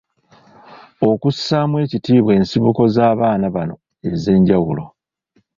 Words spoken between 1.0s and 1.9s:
Okussaamu